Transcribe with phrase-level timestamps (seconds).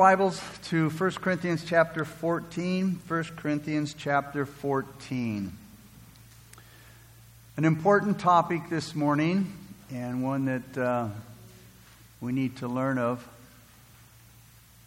[0.00, 3.02] Bibles to 1 Corinthians chapter 14.
[3.06, 5.52] 1 Corinthians chapter 14.
[7.58, 9.52] An important topic this morning,
[9.92, 11.08] and one that uh,
[12.18, 13.28] we need to learn of.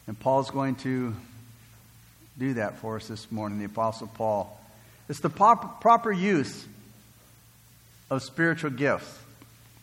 [0.08, 1.16] And Paul's going to
[2.40, 4.60] do that for us this morning, the Apostle Paul.
[5.08, 6.66] It's the pop- proper use
[8.10, 9.16] of spiritual gifts.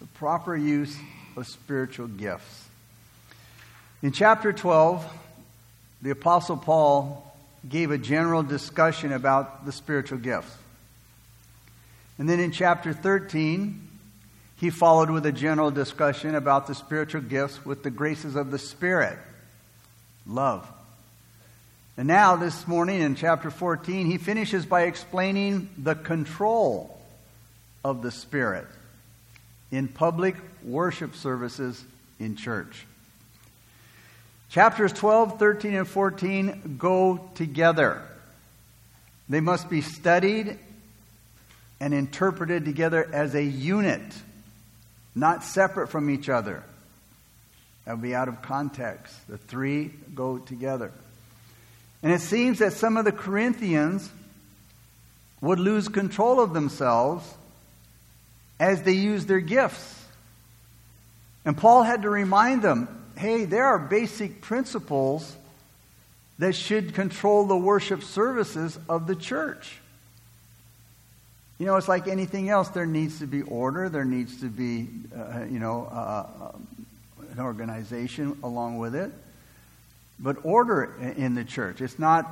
[0.00, 0.96] The proper use
[1.36, 2.69] of spiritual gifts.
[4.02, 5.04] In chapter 12,
[6.00, 7.26] the Apostle Paul
[7.68, 10.54] gave a general discussion about the spiritual gifts.
[12.18, 13.88] And then in chapter 13,
[14.56, 18.58] he followed with a general discussion about the spiritual gifts with the graces of the
[18.58, 19.18] Spirit
[20.26, 20.66] love.
[21.98, 26.98] And now, this morning in chapter 14, he finishes by explaining the control
[27.84, 28.66] of the Spirit
[29.70, 31.84] in public worship services
[32.18, 32.86] in church.
[34.50, 38.02] Chapters 12, 13, and 14 go together.
[39.28, 40.58] They must be studied
[41.78, 44.02] and interpreted together as a unit,
[45.14, 46.64] not separate from each other.
[47.84, 49.14] That would be out of context.
[49.28, 50.90] The three go together.
[52.02, 54.10] And it seems that some of the Corinthians
[55.40, 57.24] would lose control of themselves
[58.58, 60.04] as they used their gifts.
[61.44, 65.36] And Paul had to remind them hey, there are basic principles
[66.38, 69.78] that should control the worship services of the church.
[71.58, 72.70] You know, it's like anything else.
[72.70, 73.90] There needs to be order.
[73.90, 76.52] There needs to be, uh, you know, uh, uh
[77.32, 79.12] an organization along with it.
[80.18, 81.80] But order in the church.
[81.80, 82.26] It's not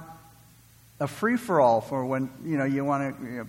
[1.01, 3.47] a free for all for when, you know, you want to you know,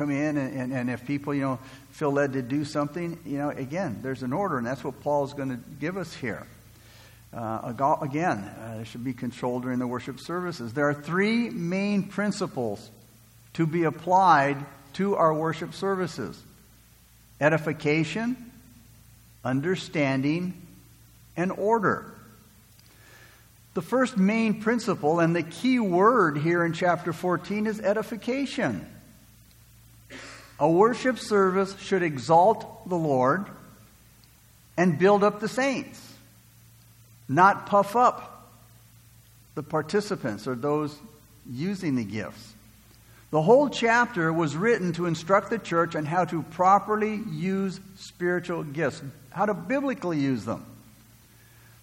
[0.00, 1.58] come in and, and, and if people, you know,
[1.90, 5.24] feel led to do something, you know, again, there's an order, and that's what Paul
[5.24, 6.46] is going to give us here.
[7.36, 10.72] Uh, again, uh, should be controlled during the worship services.
[10.72, 12.90] There are three main principles
[13.52, 14.56] to be applied
[14.94, 16.42] to our worship services
[17.42, 18.52] edification,
[19.44, 20.54] understanding,
[21.36, 22.10] and order.
[23.74, 28.86] The first main principle and the key word here in chapter 14 is edification.
[30.60, 33.46] A worship service should exalt the Lord
[34.76, 36.00] and build up the saints,
[37.28, 38.52] not puff up
[39.54, 40.94] the participants or those
[41.50, 42.52] using the gifts.
[43.30, 48.62] The whole chapter was written to instruct the church on how to properly use spiritual
[48.62, 49.00] gifts,
[49.30, 50.66] how to biblically use them.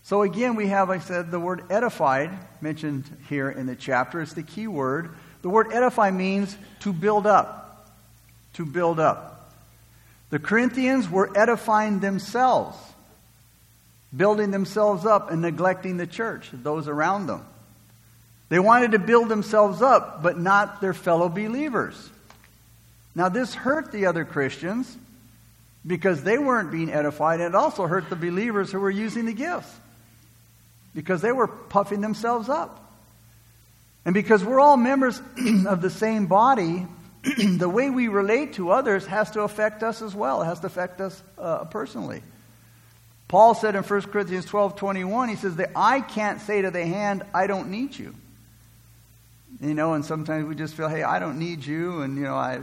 [0.03, 4.21] So, again, we have, like I said, the word edified mentioned here in the chapter.
[4.21, 5.09] It's the key word.
[5.41, 7.66] The word edify means to build up
[8.57, 9.51] to build up.
[10.29, 12.77] The Corinthians were edifying themselves,
[14.15, 17.45] building themselves up and neglecting the church, those around them.
[18.49, 22.09] They wanted to build themselves up, but not their fellow believers.
[23.15, 24.95] Now, this hurt the other Christians
[25.85, 29.33] because they weren't being edified, and it also hurt the believers who were using the
[29.33, 29.73] gifts
[30.93, 32.83] because they were puffing themselves up.
[34.03, 35.21] And because we're all members
[35.67, 36.87] of the same body,
[37.57, 40.41] the way we relate to others has to affect us as well.
[40.41, 42.21] It has to affect us uh, personally.
[43.27, 46.85] Paul said in 1 Corinthians 12 21, he says, The eye can't say to the
[46.85, 48.15] hand, I don't need you.
[49.61, 52.01] You know, and sometimes we just feel, hey, I don't need you.
[52.01, 52.61] And, you know, I,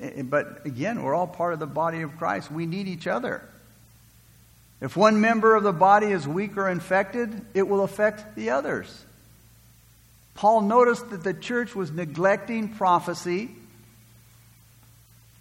[0.00, 2.50] eh, but again, we're all part of the body of Christ.
[2.50, 3.42] We need each other.
[4.80, 9.04] If one member of the body is weak or infected, it will affect the others.
[10.34, 13.50] Paul noticed that the church was neglecting prophecy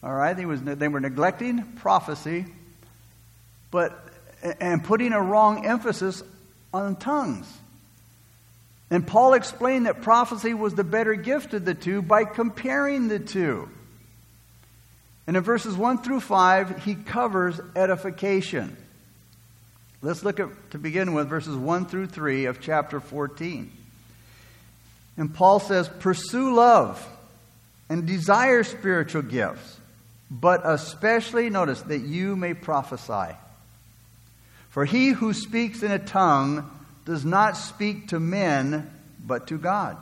[0.03, 2.45] all right, they, was, they were neglecting prophecy,
[3.69, 3.97] but
[4.59, 6.23] and putting a wrong emphasis
[6.73, 7.47] on tongues.
[8.89, 13.19] And Paul explained that prophecy was the better gift of the two by comparing the
[13.19, 13.69] two.
[15.27, 18.75] And in verses 1 through 5, he covers edification.
[20.01, 23.71] Let's look at, to begin with, verses 1 through 3 of chapter 14.
[25.15, 27.07] And Paul says, Pursue love
[27.87, 29.77] and desire spiritual gifts
[30.31, 33.35] but especially, notice, that you may prophesy.
[34.69, 36.71] For he who speaks in a tongue
[37.03, 38.89] does not speak to men,
[39.27, 39.97] but to God.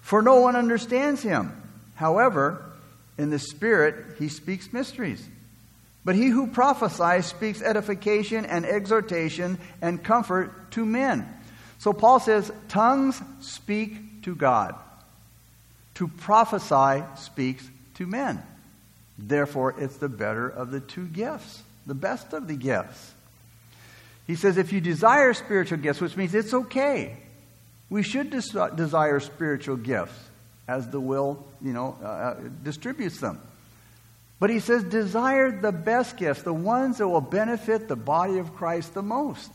[0.00, 1.52] For no one understands him.
[1.94, 2.64] However,
[3.18, 5.22] in the Spirit he speaks mysteries.
[6.02, 11.28] But he who prophesies speaks edification and exhortation and comfort to men.
[11.78, 14.74] So Paul says, tongues speak to God.
[15.96, 18.42] To prophesy speaks to men.
[19.18, 23.14] Therefore, it's the better of the two gifts, the best of the gifts.
[24.26, 27.16] He says, if you desire spiritual gifts, which means it's okay
[27.90, 30.18] We should des- desire spiritual gifts
[30.66, 33.40] as the will, you know, uh, uh, distributes them.
[34.38, 38.54] But he says, desire the best gifts, the ones that will benefit the body of
[38.54, 39.50] Christ the most.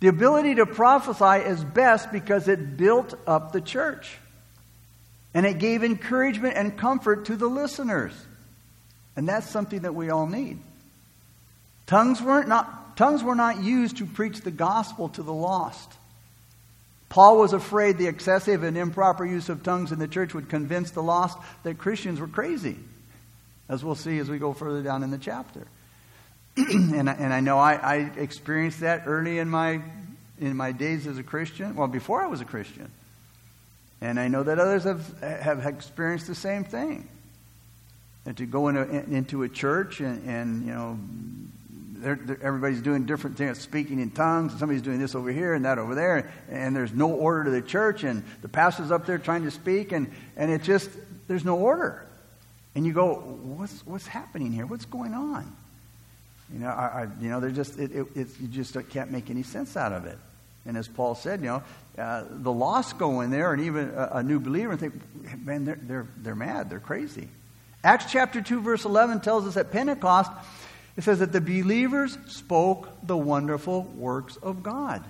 [0.00, 4.18] The ability to prophesy is best because it built up the church.
[5.32, 8.12] And it gave encouragement and comfort to the listeners.
[9.16, 10.58] And that's something that we all need.
[11.86, 15.92] Tongues, weren't not, tongues were not used to preach the gospel to the lost.
[17.08, 20.92] Paul was afraid the excessive and improper use of tongues in the church would convince
[20.92, 22.76] the lost that Christians were crazy,
[23.68, 25.66] as we'll see as we go further down in the chapter.
[26.56, 29.82] and, and I know I, I experienced that early in my,
[30.40, 32.90] in my days as a Christian, well, before I was a Christian.
[34.00, 37.06] And I know that others have, have experienced the same thing.
[38.24, 40.98] And to go into, into a church and, and you know,
[42.02, 45.54] they're, they're, everybody's doing different things, speaking in tongues, and somebody's doing this over here
[45.54, 49.06] and that over there, and there's no order to the church, and the pastor's up
[49.06, 50.90] there trying to speak, and, and it just,
[51.28, 52.04] there's no order.
[52.74, 54.66] And you go, what's, what's happening here?
[54.66, 55.54] What's going on?
[56.52, 59.42] You know, I, I you know, they're just, it, it, you just can't make any
[59.42, 60.18] sense out of it.
[60.66, 61.62] And as Paul said, you know,
[61.98, 65.64] uh, the lost go in there, and even a, a new believer, and think, man,
[65.64, 67.28] they're, they're, they're mad, they're crazy.
[67.84, 70.30] Acts chapter 2, verse 11 tells us at Pentecost,
[70.96, 75.02] it says that the believers spoke the wonderful works of God.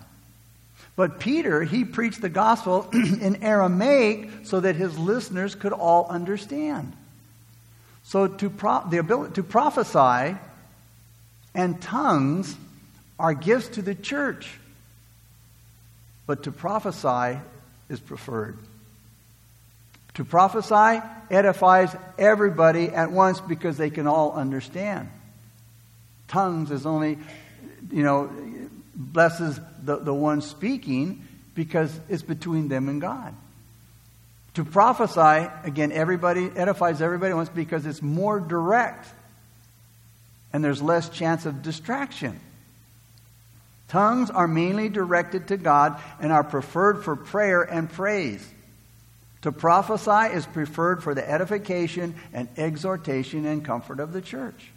[0.94, 6.92] But Peter, he preached the gospel in Aramaic so that his listeners could all understand.
[8.04, 10.36] So to pro- the ability to prophesy
[11.54, 12.56] and tongues
[13.18, 14.58] are gifts to the church.
[16.26, 17.38] But to prophesy
[17.88, 18.58] is preferred.
[20.14, 25.08] To prophesy edifies everybody at once because they can all understand
[26.32, 27.18] tongues is only,
[27.90, 28.30] you know,
[28.94, 33.34] blesses the, the one speaking because it's between them and God.
[34.54, 39.06] To prophesy, again, everybody edifies everybody once because it's more direct
[40.52, 42.40] and there's less chance of distraction.
[43.88, 48.46] Tongues are mainly directed to God and are preferred for prayer and praise.
[49.42, 54.70] To prophesy is preferred for the edification and exhortation and comfort of the church.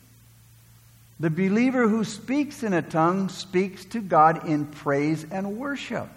[1.19, 6.09] The believer who speaks in a tongue speaks to God in praise and worship.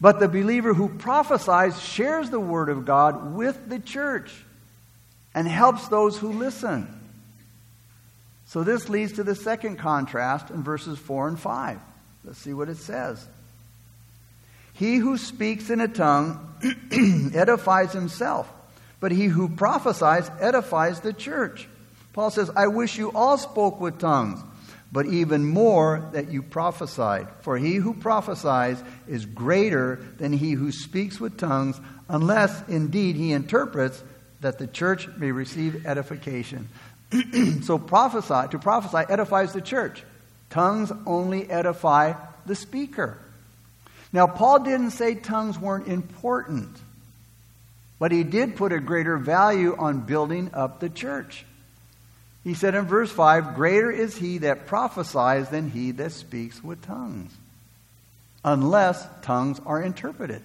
[0.00, 4.32] But the believer who prophesies shares the word of God with the church
[5.34, 6.94] and helps those who listen.
[8.46, 11.78] So this leads to the second contrast in verses 4 and 5.
[12.24, 13.26] Let's see what it says.
[14.78, 16.38] He who speaks in a tongue
[17.34, 18.48] edifies himself,
[19.00, 21.68] but he who prophesies edifies the church.
[22.12, 24.40] Paul says, I wish you all spoke with tongues,
[24.92, 27.26] but even more that you prophesied.
[27.40, 33.32] For he who prophesies is greater than he who speaks with tongues, unless indeed he
[33.32, 34.00] interprets
[34.42, 36.68] that the church may receive edification.
[37.62, 40.04] so prophesy, to prophesy edifies the church.
[40.50, 42.14] Tongues only edify
[42.46, 43.18] the speaker.
[44.12, 46.76] Now, Paul didn't say tongues weren't important,
[47.98, 51.44] but he did put a greater value on building up the church.
[52.44, 56.82] He said in verse 5 Greater is he that prophesies than he that speaks with
[56.82, 57.32] tongues,
[58.44, 60.42] unless tongues are interpreted.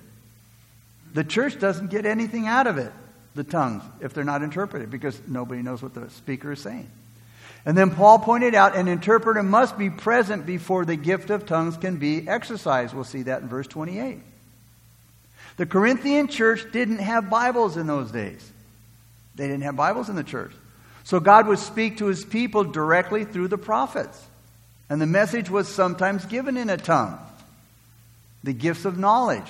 [1.14, 2.92] The church doesn't get anything out of it,
[3.36, 6.90] the tongues, if they're not interpreted, because nobody knows what the speaker is saying.
[7.66, 11.78] And then Paul pointed out an interpreter must be present before the gift of tongues
[11.78, 12.94] can be exercised.
[12.94, 14.20] We'll see that in verse 28.
[15.56, 18.52] The Corinthian church didn't have Bibles in those days.
[19.36, 20.52] They didn't have Bibles in the church.
[21.06, 24.22] So God would speak to his people directly through the prophets.
[24.90, 27.18] And the message was sometimes given in a tongue.
[28.44, 29.48] The gifts of knowledge,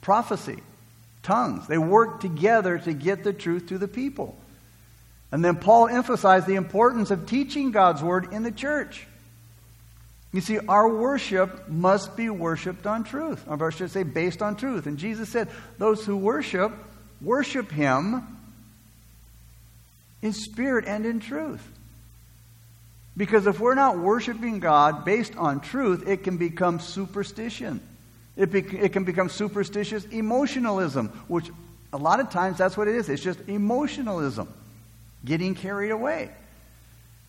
[0.00, 0.62] prophecy,
[1.22, 1.66] tongues.
[1.66, 4.36] They worked together to get the truth to the people.
[5.32, 9.06] And then Paul emphasized the importance of teaching God's word in the church.
[10.32, 13.44] You see, our worship must be worshiped on truth.
[13.48, 14.86] Or I should say, based on truth.
[14.86, 15.48] And Jesus said,
[15.78, 16.72] those who worship,
[17.20, 18.26] worship him
[20.22, 21.66] in spirit and in truth.
[23.16, 27.80] Because if we're not worshiping God based on truth, it can become superstition.
[28.36, 31.50] It, be, it can become superstitious emotionalism, which
[31.92, 33.10] a lot of times that's what it is.
[33.10, 34.48] It's just emotionalism,
[35.24, 36.30] getting carried away.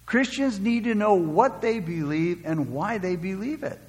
[0.06, 3.80] Christians need to know what they believe and why they believe it.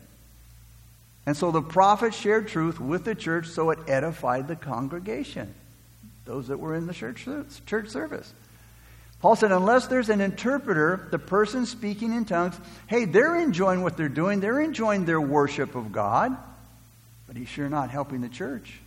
[1.27, 5.55] And so the prophet shared truth with the church so it edified the congregation,
[6.25, 7.27] those that were in the church,
[7.67, 8.33] church service.
[9.21, 12.55] Paul said, unless there's an interpreter, the person speaking in tongues,
[12.87, 14.41] hey, they're enjoying what they're doing.
[14.41, 16.37] They're enjoying their worship of God.
[17.27, 18.79] But but he's sure not helping the church.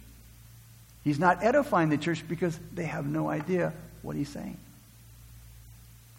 [1.04, 4.58] He's not edifying the church because they have no idea what he's saying.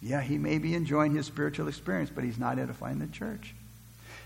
[0.01, 3.53] Yeah, he may be enjoying his spiritual experience, but he's not edifying the church.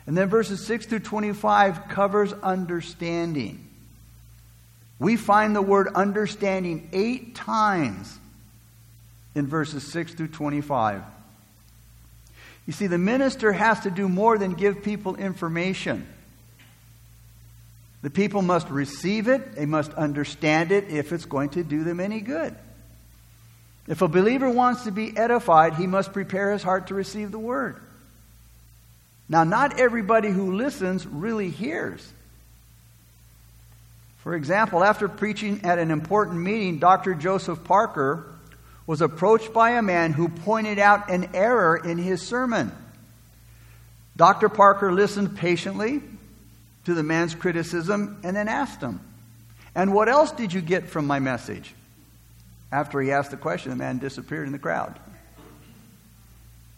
[0.06, 3.68] And then verses 6 through 25 covers understanding.
[5.00, 8.18] We find the word understanding eight times
[9.34, 11.02] in verses 6 through 25.
[12.66, 16.08] You see, the minister has to do more than give people information.
[18.02, 22.00] The people must receive it, they must understand it if it's going to do them
[22.00, 22.56] any good.
[23.88, 27.40] If a believer wants to be edified, he must prepare his heart to receive the
[27.40, 27.76] word.
[29.28, 32.14] Now, not everybody who listens really hears.
[34.20, 37.14] For example, after preaching at an important meeting, Dr.
[37.14, 38.26] Joseph Parker
[38.88, 42.72] was approached by a man who pointed out an error in his sermon.
[44.16, 44.48] Dr.
[44.50, 46.02] Parker listened patiently
[46.86, 49.00] to the man's criticism and then asked him,
[49.76, 51.74] And what else did you get from my message?
[52.74, 54.98] After he asked the question, the man disappeared in the crowd.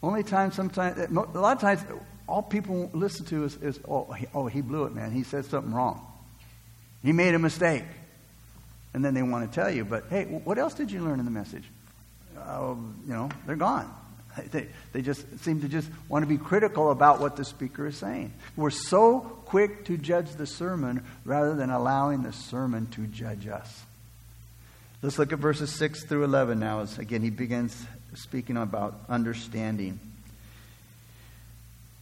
[0.02, 1.80] Only time, sometimes, a lot of times,
[2.28, 5.10] all people listen to is, is oh, he, oh, he blew it, man.
[5.10, 6.06] He said something wrong.
[7.02, 7.84] He made a mistake.
[8.92, 11.24] And then they want to tell you, but hey, what else did you learn in
[11.24, 11.64] the message?
[12.38, 12.74] Uh,
[13.06, 13.90] you know, they're gone.
[14.50, 17.96] They, they just seem to just want to be critical about what the speaker is
[17.96, 18.34] saying.
[18.54, 23.86] We're so quick to judge the sermon rather than allowing the sermon to judge us.
[25.02, 30.00] Let's look at verses 6 through 11 now, as again he begins speaking about understanding.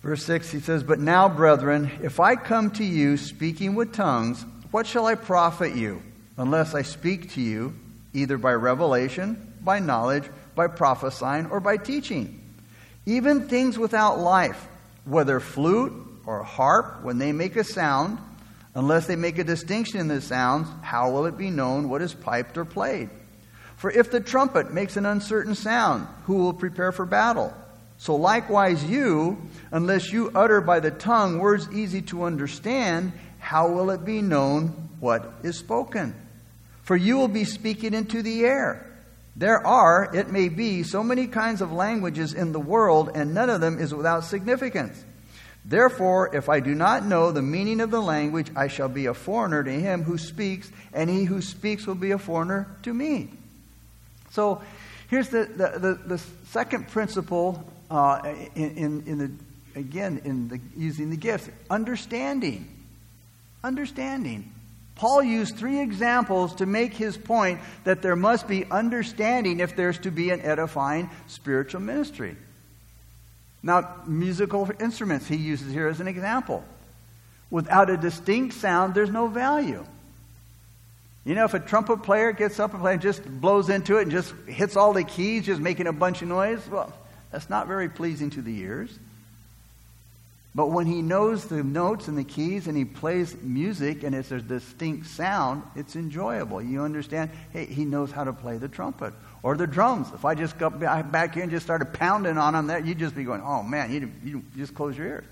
[0.00, 4.44] Verse 6, he says, But now, brethren, if I come to you speaking with tongues,
[4.70, 6.02] what shall I profit you,
[6.36, 7.74] unless I speak to you
[8.12, 10.24] either by revelation, by knowledge,
[10.54, 12.40] by prophesying, or by teaching?
[13.06, 14.68] Even things without life,
[15.04, 15.92] whether flute
[16.26, 18.18] or harp, when they make a sound,
[18.74, 22.14] unless they make a distinction in the sounds, how will it be known what is
[22.14, 23.10] piped or played?
[23.76, 27.52] For if the trumpet makes an uncertain sound, who will prepare for battle?
[27.98, 29.38] So likewise, you,
[29.70, 34.68] unless you utter by the tongue words easy to understand, how will it be known
[35.00, 36.14] what is spoken?
[36.82, 38.90] For you will be speaking into the air.
[39.36, 43.50] There are, it may be, so many kinds of languages in the world, and none
[43.50, 45.02] of them is without significance.
[45.64, 49.14] Therefore, if I do not know the meaning of the language, I shall be a
[49.14, 53.30] foreigner to him who speaks, and he who speaks will be a foreigner to me.
[54.32, 54.60] So
[55.08, 56.18] here's the, the, the, the
[56.48, 62.68] second principle uh, in, in, in, the, again, in the, using the gifts understanding.
[63.62, 64.52] Understanding.
[64.96, 69.98] Paul used three examples to make his point that there must be understanding if there's
[70.00, 72.36] to be an edifying spiritual ministry.
[73.64, 76.62] Now, musical instruments he uses here as an example.
[77.50, 79.84] Without a distinct sound, there's no value.
[81.24, 84.10] You know, if a trumpet player gets up and plays, just blows into it and
[84.10, 86.92] just hits all the keys, just making a bunch of noise, well,
[87.32, 88.98] that's not very pleasing to the ears.
[90.54, 94.30] But when he knows the notes and the keys and he plays music and it's
[94.30, 96.60] a distinct sound, it's enjoyable.
[96.60, 97.30] You understand?
[97.50, 99.14] Hey, he knows how to play the trumpet
[99.44, 100.08] or the drums.
[100.14, 103.14] If I just got back here and just started pounding on them, that you'd just
[103.14, 105.24] be going, "Oh man!" You, you just close your ears.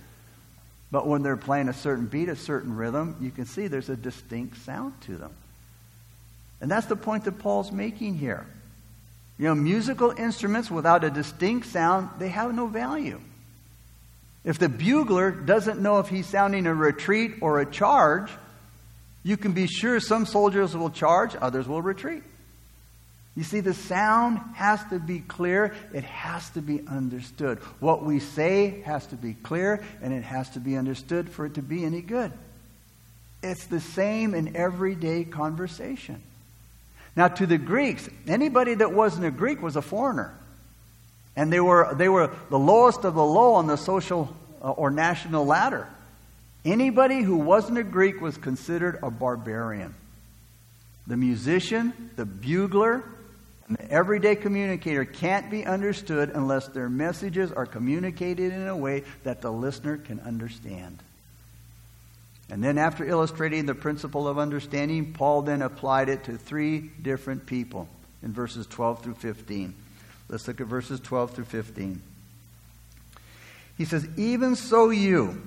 [0.93, 3.97] But when they're playing a certain beat, a certain rhythm, you can see there's a
[3.97, 5.33] distinct sound to them.
[6.61, 8.47] And that's the point that Paul's making here.
[9.39, 13.19] You know, musical instruments without a distinct sound, they have no value.
[14.45, 18.31] If the bugler doesn't know if he's sounding a retreat or a charge,
[19.23, 22.23] you can be sure some soldiers will charge, others will retreat.
[23.35, 27.59] You see, the sound has to be clear, it has to be understood.
[27.81, 31.55] What we say has to be clear, and it has to be understood for it
[31.55, 32.31] to be any good.
[33.43, 36.23] It's the same in everyday conversation.
[37.17, 40.35] Now, to the Greeks, anybody that wasn't a Greek was a foreigner.
[41.35, 44.91] And they were, they were the lowest of the low on the social uh, or
[44.91, 45.89] national ladder.
[46.65, 49.95] Anybody who wasn't a Greek was considered a barbarian.
[51.07, 53.03] The musician, the bugler,
[53.75, 59.41] the everyday communicator can't be understood unless their messages are communicated in a way that
[59.41, 60.99] the listener can understand.
[62.51, 67.47] And then, after illustrating the principle of understanding, Paul then applied it to three different
[67.47, 67.89] people
[68.23, 69.75] in verses 12 through 15.
[70.29, 72.03] Let's look at verses 12 through 15.
[73.79, 75.41] He says, Even so, you,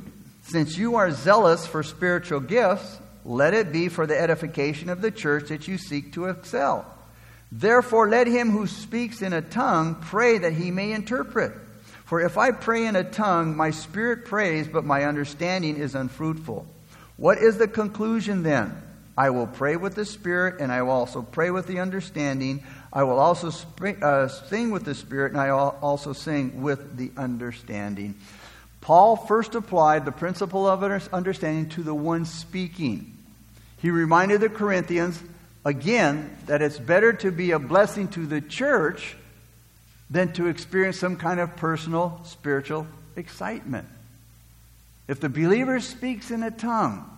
[0.43, 5.11] since you are zealous for spiritual gifts, let it be for the edification of the
[5.11, 6.85] church that you seek to excel.
[7.51, 11.53] Therefore, let him who speaks in a tongue pray that he may interpret.
[12.05, 16.67] For if I pray in a tongue, my spirit prays, but my understanding is unfruitful.
[17.17, 18.81] What is the conclusion then?
[19.17, 22.63] I will pray with the Spirit, and I will also pray with the understanding.
[22.91, 27.11] I will also uh, sing with the Spirit, and I will also sing with the
[27.15, 28.15] understanding.
[28.81, 33.17] Paul first applied the principle of understanding to the one speaking.
[33.81, 35.21] He reminded the Corinthians,
[35.65, 39.17] again, that it's better to be a blessing to the church
[40.09, 43.87] than to experience some kind of personal spiritual excitement.
[45.07, 47.09] If the believer speaks in a tongue,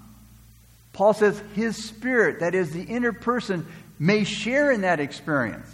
[0.94, 3.68] Paul says his spirit, that is the inner person,
[4.00, 5.68] may share in that experience.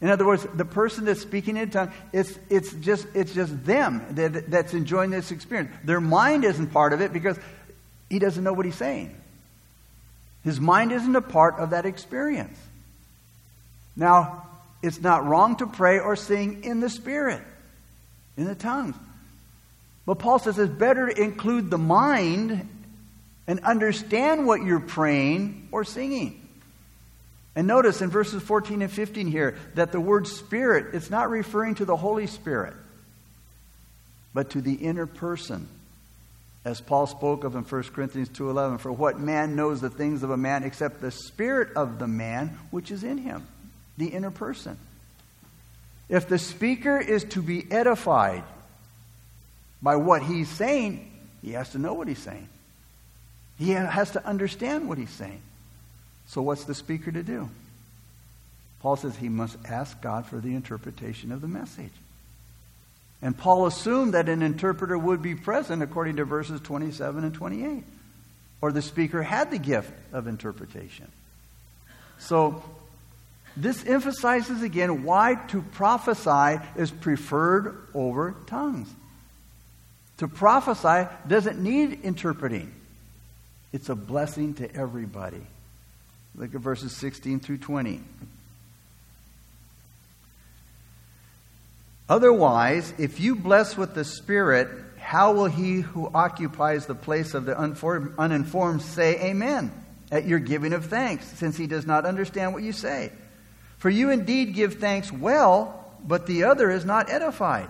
[0.00, 3.64] In other words, the person that's speaking in a tongue, it's, it's, just, it's just
[3.64, 5.70] them that, that's enjoying this experience.
[5.84, 7.38] Their mind isn't part of it because
[8.10, 9.14] he doesn't know what he's saying.
[10.46, 12.56] His mind isn't a part of that experience.
[13.96, 14.46] Now,
[14.80, 17.42] it's not wrong to pray or sing in the Spirit,
[18.36, 18.94] in the tongues.
[20.06, 22.68] But Paul says it's better to include the mind
[23.48, 26.40] and understand what you're praying or singing.
[27.56, 31.74] And notice in verses 14 and 15 here that the word spirit, it's not referring
[31.76, 32.74] to the Holy Spirit,
[34.32, 35.66] but to the inner person.
[36.66, 40.30] As Paul spoke of in 1 Corinthians 2:11, for what man knows the things of
[40.32, 43.46] a man except the spirit of the man which is in him,
[43.96, 44.76] the inner person.
[46.08, 48.42] If the speaker is to be edified
[49.80, 51.08] by what he's saying,
[51.40, 52.48] he has to know what he's saying.
[53.58, 55.42] He has to understand what he's saying.
[56.26, 57.48] So, what's the speaker to do?
[58.80, 61.92] Paul says he must ask God for the interpretation of the message.
[63.22, 67.84] And Paul assumed that an interpreter would be present according to verses 27 and 28.
[68.60, 71.10] Or the speaker had the gift of interpretation.
[72.18, 72.62] So,
[73.56, 78.88] this emphasizes again why to prophesy is preferred over tongues.
[80.18, 82.72] To prophesy doesn't need interpreting,
[83.72, 85.40] it's a blessing to everybody.
[86.34, 88.00] Look at verses 16 through 20.
[92.08, 97.44] Otherwise, if you bless with the Spirit, how will he who occupies the place of
[97.44, 99.72] the uninformed say amen
[100.10, 103.10] at your giving of thanks, since he does not understand what you say?
[103.78, 107.68] For you indeed give thanks well, but the other is not edified.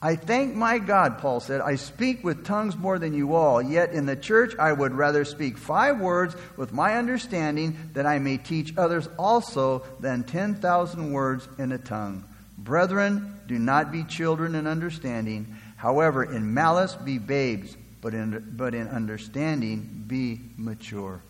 [0.00, 3.90] I thank my God, Paul said, I speak with tongues more than you all, yet
[3.90, 8.36] in the church I would rather speak five words with my understanding that I may
[8.36, 12.24] teach others also than 10,000 words in a tongue.
[12.68, 15.56] Brethren, do not be children in understanding.
[15.76, 21.22] However, in malice be babes, but in, but in understanding be mature.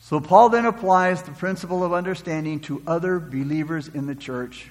[0.00, 4.70] So Paul then applies the principle of understanding to other believers in the church.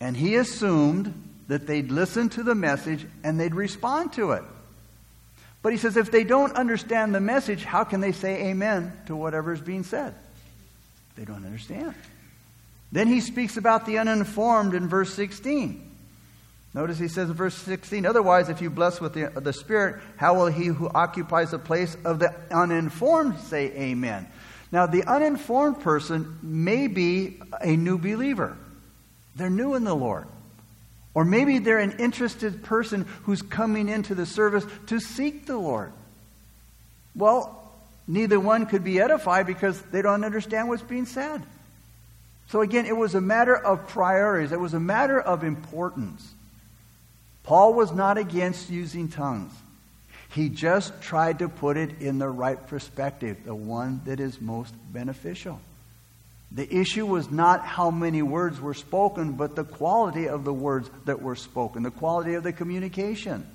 [0.00, 1.12] And he assumed
[1.48, 4.44] that they'd listen to the message and they'd respond to it.
[5.60, 9.14] But he says if they don't understand the message, how can they say amen to
[9.14, 10.14] whatever is being said?
[11.16, 11.94] They don't understand.
[12.92, 15.88] Then he speaks about the uninformed in verse 16.
[16.72, 20.34] Notice he says in verse 16, Otherwise, if you bless with the, the Spirit, how
[20.34, 24.26] will he who occupies the place of the uninformed say amen?
[24.72, 28.56] Now, the uninformed person may be a new believer.
[29.34, 30.26] They're new in the Lord.
[31.12, 35.92] Or maybe they're an interested person who's coming into the service to seek the Lord.
[37.16, 37.68] Well,
[38.06, 41.42] neither one could be edified because they don't understand what's being said.
[42.50, 46.34] So again, it was a matter of priorities, it was a matter of importance.
[47.44, 49.52] Paul was not against using tongues.
[50.34, 54.74] He just tried to put it in the right perspective, the one that is most
[54.92, 55.60] beneficial.
[56.52, 60.90] The issue was not how many words were spoken, but the quality of the words
[61.04, 63.46] that were spoken, the quality of the communication.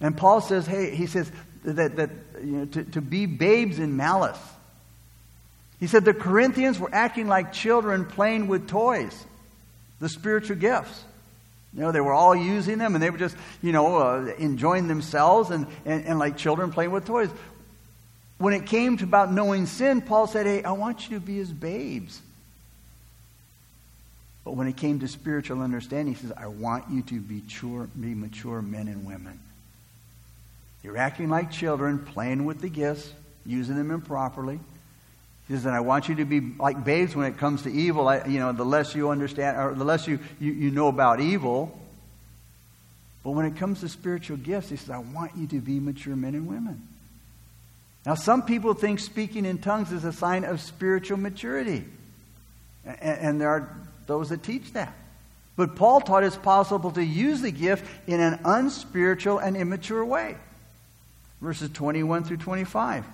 [0.00, 1.30] And Paul says, hey, he says
[1.64, 2.10] that, that
[2.42, 4.38] you know, to, to be babes in malice.
[5.80, 9.24] He said the Corinthians were acting like children playing with toys,
[10.00, 11.04] the spiritual gifts.
[11.74, 14.88] You know, they were all using them and they were just, you know, uh, enjoying
[14.88, 17.30] themselves and, and, and like children playing with toys.
[18.38, 21.38] When it came to about knowing sin, Paul said, Hey, I want you to be
[21.40, 22.20] as babes.
[24.44, 27.88] But when it came to spiritual understanding, he says, I want you to be mature,
[28.00, 29.38] be mature men and women.
[30.82, 33.12] You're acting like children, playing with the gifts,
[33.44, 34.58] using them improperly.
[35.48, 38.06] He says, and I want you to be like babes when it comes to evil.
[38.06, 41.20] I, you know, the less you understand, or the less you, you, you know about
[41.20, 41.78] evil.
[43.24, 46.14] But when it comes to spiritual gifts, he says, I want you to be mature
[46.14, 46.86] men and women.
[48.04, 51.84] Now, some people think speaking in tongues is a sign of spiritual maturity.
[52.84, 54.94] And, and there are those that teach that.
[55.56, 60.36] But Paul taught it's possible to use the gift in an unspiritual and immature way.
[61.40, 63.04] verses 21 through 25.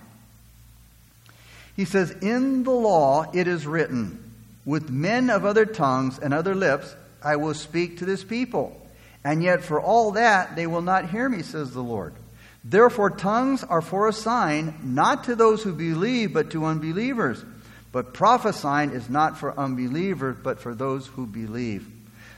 [1.75, 4.33] He says, In the law it is written,
[4.65, 8.81] With men of other tongues and other lips I will speak to this people.
[9.25, 12.15] And yet for all that they will not hear me, says the Lord.
[12.63, 17.45] Therefore, tongues are for a sign, not to those who believe, but to unbelievers.
[17.93, 21.87] But prophesying is not for unbelievers, but for those who believe.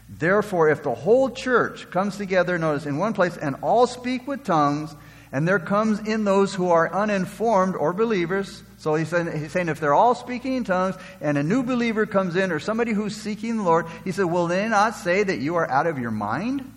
[0.08, 4.44] Therefore, if the whole church comes together, notice, in one place, and all speak with
[4.44, 4.94] tongues,
[5.32, 8.62] and there comes in those who are uninformed or believers.
[8.78, 12.06] So he's saying, he's saying if they're all speaking in tongues and a new believer
[12.06, 15.38] comes in or somebody who's seeking the Lord, he said, Will they not say that
[15.38, 16.72] you are out of your mind?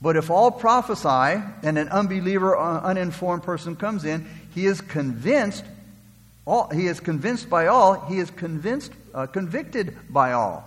[0.00, 5.64] But if all prophesy and an unbeliever or uninformed person comes in, he is convinced,
[6.46, 10.64] all, he is convinced by all, he is convinced, uh, convicted by all.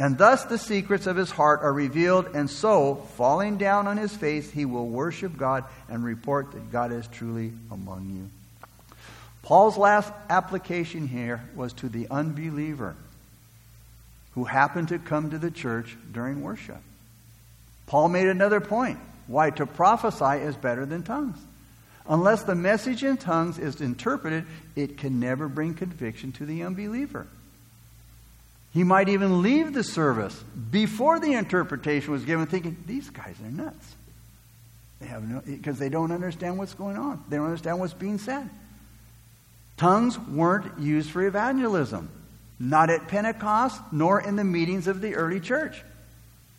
[0.00, 4.16] And thus the secrets of his heart are revealed, and so, falling down on his
[4.16, 8.30] face, he will worship God and report that God is truly among you.
[9.42, 12.96] Paul's last application here was to the unbeliever
[14.32, 16.80] who happened to come to the church during worship.
[17.86, 21.36] Paul made another point why to prophesy is better than tongues.
[22.08, 27.26] Unless the message in tongues is interpreted, it can never bring conviction to the unbeliever.
[28.72, 30.34] He might even leave the service
[30.70, 33.94] before the interpretation was given, thinking, these guys are nuts.
[35.00, 37.24] They have no, because they don't understand what's going on.
[37.28, 38.48] They don't understand what's being said.
[39.76, 42.10] Tongues weren't used for evangelism,
[42.60, 45.82] not at Pentecost, nor in the meetings of the early church.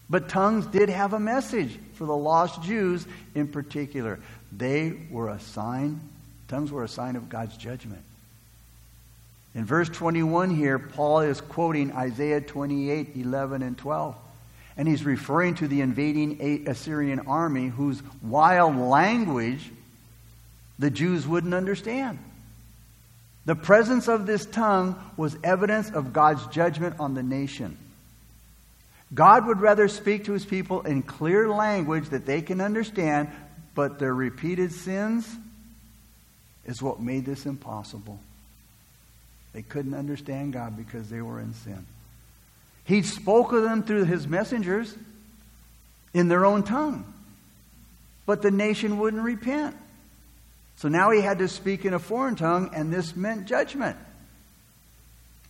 [0.10, 4.19] But tongues did have a message for the lost Jews in particular.
[4.52, 6.02] They were a sign,
[6.50, 8.02] tongues were a sign of God's judgment.
[9.54, 14.16] In verse 21 here, Paul is quoting Isaiah 28 11 and 12.
[14.78, 19.70] And he's referring to the invading Assyrian army whose wild language
[20.80, 22.18] the Jews wouldn't understand.
[23.46, 27.78] The presence of this tongue was evidence of God's judgment on the nation.
[29.14, 33.30] God would rather speak to his people in clear language that they can understand,
[33.76, 35.28] but their repeated sins
[36.66, 38.20] is what made this impossible.
[39.54, 41.86] They couldn't understand God because they were in sin.
[42.86, 44.96] He spoke of them through his messengers
[46.14, 47.14] in their own tongue.
[48.26, 49.76] But the nation wouldn't repent.
[50.78, 53.98] So now he had to speak in a foreign tongue, and this meant judgment.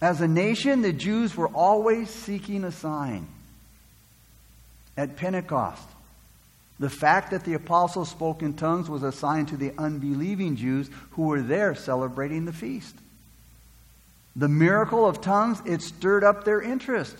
[0.02, 3.28] As a nation, the Jews were always seeking a sign.
[4.98, 5.88] At Pentecost,
[6.80, 10.90] the fact that the apostles spoke in tongues was a sign to the unbelieving Jews
[11.12, 12.96] who were there celebrating the feast.
[14.36, 17.15] The miracle of tongues, it stirred up their interest,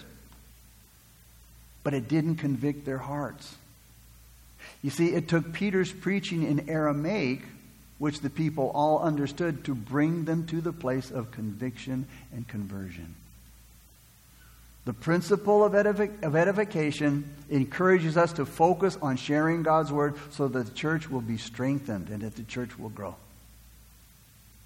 [1.84, 3.56] but it didn't convict their hearts.
[4.82, 7.42] You see, it took Peter's preaching in Aramaic,
[8.00, 13.16] which the people all understood, to bring them to the place of conviction and conversion.
[14.86, 20.48] The principle of, edific- of edification encourages us to focus on sharing God's word so
[20.48, 23.16] that the church will be strengthened and that the church will grow.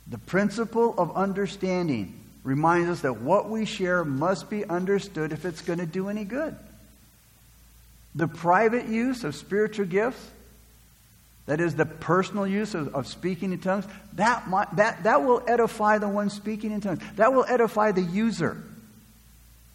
[0.08, 5.62] The principle of understanding reminds us that what we share must be understood if it's
[5.62, 6.56] going to do any good.
[8.14, 10.30] The private use of spiritual gifts,
[11.48, 15.44] that is, the personal use of, of speaking in tongues, that, might, that, that will
[15.48, 17.02] edify the one speaking in tongues.
[17.16, 18.64] That will edify the user.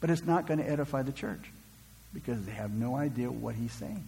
[0.00, 1.50] But it's not going to edify the church
[2.14, 4.04] because they have no idea what he's saying.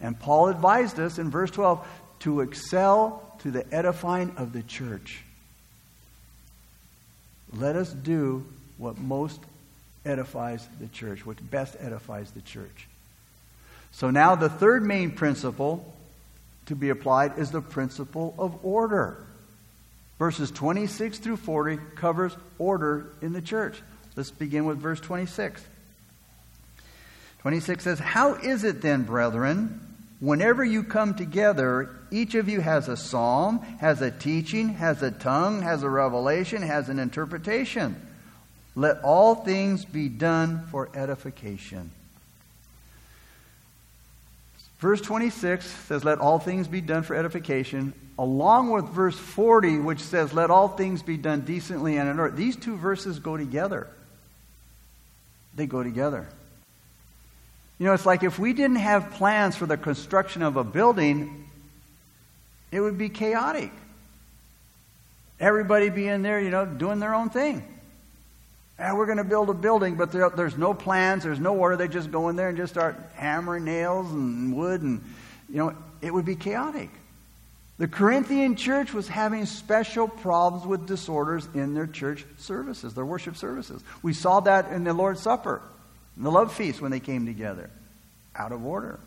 [0.00, 1.86] And Paul advised us in verse 12
[2.20, 5.24] to excel to the edifying of the church.
[7.54, 8.46] Let us do
[8.78, 9.40] what most
[10.04, 12.88] edifies the church, what best edifies the church.
[13.92, 15.94] So now the third main principle
[16.66, 19.18] to be applied is the principle of order.
[20.18, 23.76] Verses 26 through 40 covers order in the church.
[24.16, 25.62] Let's begin with verse 26.
[27.40, 29.91] 26 says, How is it then, brethren,
[30.22, 35.10] whenever you come together, each of you has a psalm, has a teaching, has a
[35.10, 38.00] tongue, has a revelation, has an interpretation.
[38.76, 41.90] Let all things be done for edification.
[44.78, 50.00] Verse 26 says, Let all things be done for edification, along with verse 40, which
[50.00, 52.34] says, Let all things be done decently and in order.
[52.34, 53.88] These two verses go together.
[55.56, 56.28] They go together.
[57.82, 61.50] You know, it's like if we didn't have plans for the construction of a building,
[62.70, 63.72] it would be chaotic.
[65.40, 67.64] Everybody be in there, you know, doing their own thing.
[68.78, 71.76] And we're going to build a building, but there, there's no plans, there's no order.
[71.76, 75.02] They just go in there and just start hammering nails and wood, and,
[75.48, 76.90] you know, it would be chaotic.
[77.78, 83.36] The Corinthian church was having special problems with disorders in their church services, their worship
[83.36, 83.82] services.
[84.04, 85.62] We saw that in the Lord's Supper,
[86.16, 87.70] in the love feast when they came together.
[88.34, 88.98] Out of order.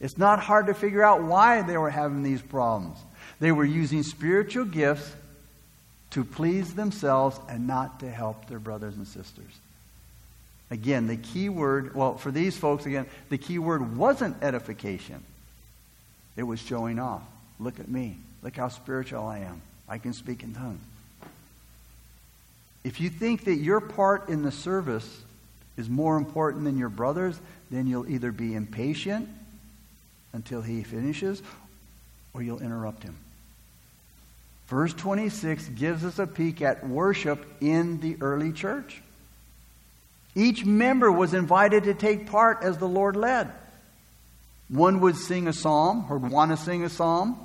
[0.00, 2.98] It's not hard to figure out why they were having these problems.
[3.40, 5.10] They were using spiritual gifts
[6.10, 9.52] to please themselves and not to help their brothers and sisters.
[10.70, 15.22] Again, the key word, well, for these folks, again, the key word wasn't edification,
[16.36, 17.22] it was showing off.
[17.60, 18.16] Look at me.
[18.42, 19.60] Look how spiritual I am.
[19.88, 20.80] I can speak in tongues.
[22.84, 25.20] If you think that your part in the service
[25.76, 27.38] is more important than your brother's,
[27.70, 29.28] then you'll either be impatient
[30.32, 31.42] until he finishes
[32.34, 33.16] or you'll interrupt him.
[34.68, 39.02] Verse 26 gives us a peek at worship in the early church.
[40.34, 43.50] Each member was invited to take part as the Lord led.
[44.68, 47.38] One would sing a psalm or want to sing a psalm.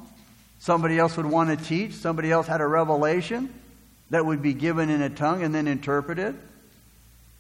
[0.60, 1.94] Somebody else would want to teach.
[1.94, 3.54] Somebody else had a revelation
[4.10, 6.38] that would be given in a tongue and then interpreted.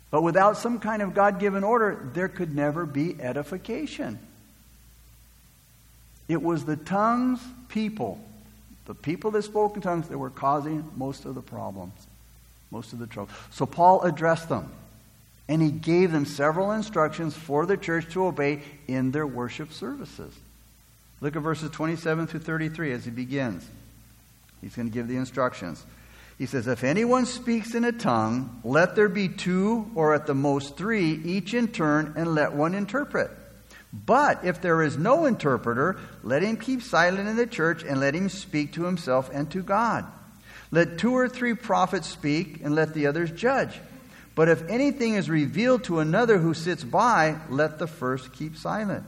[0.09, 4.19] But without some kind of God given order, there could never be edification.
[6.27, 7.39] It was the tongues
[7.69, 8.19] people,
[8.85, 11.93] the people that spoke in tongues, that were causing most of the problems,
[12.71, 13.31] most of the trouble.
[13.51, 14.71] So Paul addressed them.
[15.49, 20.33] And he gave them several instructions for the church to obey in their worship services.
[21.21, 23.65] Look at verses 27 through 33 as he begins.
[24.61, 25.85] He's going to give the instructions.
[26.37, 30.35] He says, If anyone speaks in a tongue, let there be two or at the
[30.35, 33.31] most three, each in turn, and let one interpret.
[33.91, 38.13] But if there is no interpreter, let him keep silent in the church and let
[38.13, 40.05] him speak to himself and to God.
[40.69, 43.79] Let two or three prophets speak and let the others judge.
[44.35, 49.03] But if anything is revealed to another who sits by, let the first keep silent.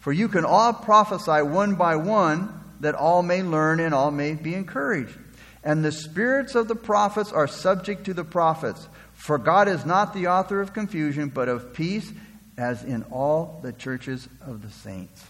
[0.00, 4.34] For you can all prophesy one by one, that all may learn and all may
[4.34, 5.16] be encouraged.
[5.64, 8.88] And the spirits of the prophets are subject to the prophets.
[9.14, 12.10] For God is not the author of confusion, but of peace,
[12.58, 15.24] as in all the churches of the saints.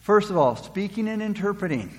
[0.00, 1.90] First of all, speaking and interpreting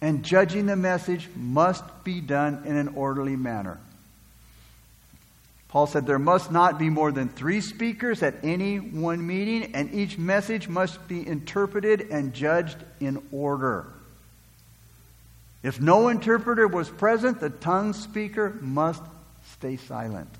[0.00, 3.78] and judging the message must be done in an orderly manner.
[5.68, 9.94] Paul said there must not be more than three speakers at any one meeting, and
[9.94, 13.86] each message must be interpreted and judged in order.
[15.66, 19.02] If no interpreter was present, the tongue speaker must
[19.54, 20.30] stay silent.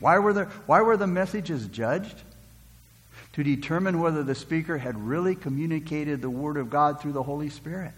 [0.00, 2.20] Why were, there, why were the messages judged?
[3.34, 7.48] To determine whether the speaker had really communicated the Word of God through the Holy
[7.48, 7.92] Spirit.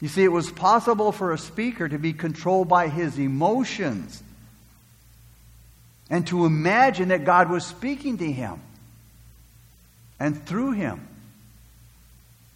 [0.00, 4.22] You see, it was possible for a speaker to be controlled by his emotions
[6.08, 8.60] and to imagine that God was speaking to him
[10.20, 11.08] and through him.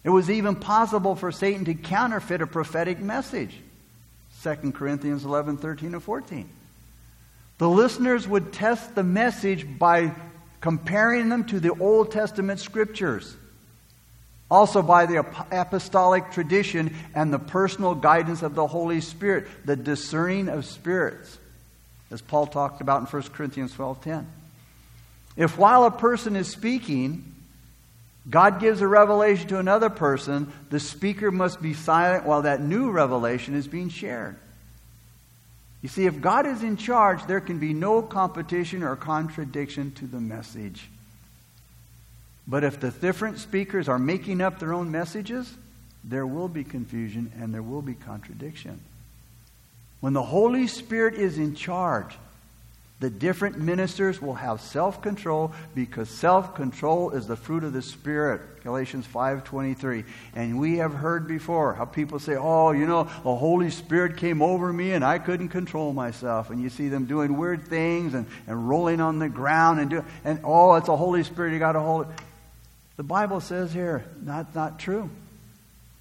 [0.07, 3.53] It was even possible for Satan to counterfeit a prophetic message.
[4.41, 6.49] 2 Corinthians 11, 13, and 14.
[7.57, 10.13] The listeners would test the message by
[10.61, 13.35] comparing them to the Old Testament scriptures
[14.49, 20.47] also by the apostolic tradition and the personal guidance of the Holy Spirit, the discerning
[20.47, 21.37] of spirits,
[22.11, 24.25] as Paul talked about in 1 Corinthians 12:10.
[25.35, 27.33] If while a person is speaking,
[28.29, 32.91] God gives a revelation to another person, the speaker must be silent while that new
[32.91, 34.37] revelation is being shared.
[35.81, 40.07] You see, if God is in charge, there can be no competition or contradiction to
[40.07, 40.89] the message.
[42.47, 45.53] But if the different speakers are making up their own messages,
[46.03, 48.79] there will be confusion and there will be contradiction.
[49.99, 52.15] When the Holy Spirit is in charge,
[52.99, 58.63] the different ministers will have self-control because self-control is the fruit of the spirit.
[58.63, 60.03] Galatians 5.23
[60.35, 64.41] and we have heard before how people say oh you know the holy spirit came
[64.41, 66.49] over me and i couldn't control myself.
[66.49, 70.03] And you see them doing weird things and, and rolling on the ground and do
[70.25, 72.19] and oh it's the holy spirit you got to hold it.
[72.97, 75.11] The Bible says here, not, not true.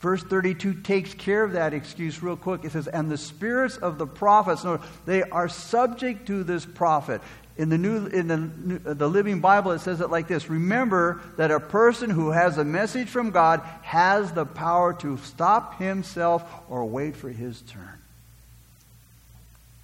[0.07, 2.65] Verse 32 takes care of that excuse real quick.
[2.65, 7.21] It says, And the spirits of the prophets, no, they are subject to this prophet.
[7.57, 11.21] In the new, in the, uh, the Living Bible, it says it like this Remember
[11.39, 16.45] that a person who has a message from God has the power to stop himself
[16.71, 17.99] or wait for his turn.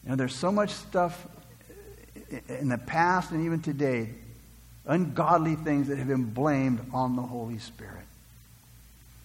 [0.05, 1.27] Now, there's so much stuff
[2.49, 4.11] in the past and even today
[4.87, 8.05] ungodly things that have been blamed on the Holy Spirit.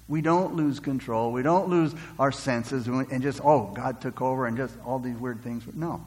[0.07, 1.31] We don't lose control.
[1.31, 5.17] We don't lose our senses and just, oh, God took over and just all these
[5.17, 5.63] weird things.
[5.73, 6.05] No.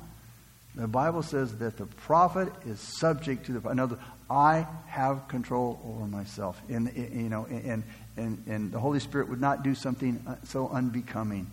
[0.74, 3.68] The Bible says that the prophet is subject to the.
[3.68, 3.98] Another,
[4.30, 7.82] I have control over myself, and you know, and
[8.16, 11.50] and and the Holy Spirit would not do something uh, so unbecoming.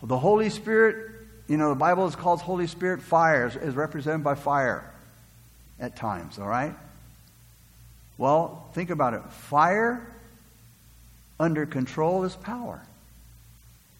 [0.00, 1.12] Well, the Holy Spirit,
[1.48, 4.90] you know, the Bible is called Holy Spirit fire, is represented by fire
[5.78, 6.38] at times.
[6.38, 6.74] All right.
[8.16, 9.22] Well, think about it.
[9.30, 10.06] Fire
[11.40, 12.82] under control is power.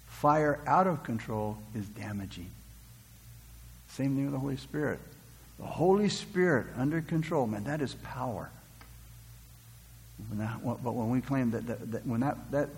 [0.06, 2.50] Fire out of control is damaging.
[3.88, 5.00] Same thing with the Holy Spirit.
[5.58, 8.50] The Holy Spirit under control, man, that is power.
[10.32, 12.68] That, but when we claim that, that, that, when that, that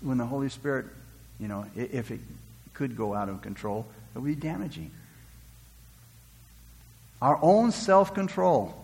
[0.00, 0.86] when the Holy Spirit,
[1.38, 2.20] you know, if it
[2.74, 4.90] could go out of control, it would be damaging.
[7.20, 8.81] Our own self control